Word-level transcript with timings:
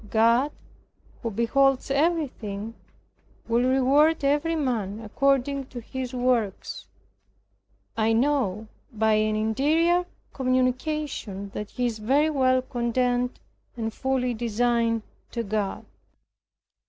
God, 0.09 0.51
who 1.21 1.29
beholds 1.29 1.91
everything, 1.91 2.73
will 3.47 3.61
reward 3.69 4.23
every 4.23 4.55
man 4.55 4.99
according 4.99 5.67
to 5.67 5.79
his 5.79 6.11
works. 6.11 6.87
I 7.95 8.11
know 8.13 8.67
by 8.91 9.13
an 9.13 9.35
interior 9.35 10.07
communication 10.33 11.49
that 11.53 11.69
he 11.69 11.85
is 11.85 11.99
very 11.99 12.31
well 12.31 12.63
content, 12.63 13.39
and 13.77 13.93
fully 13.93 14.33
resigned 14.33 15.03
to 15.33 15.43
God. 15.43 15.85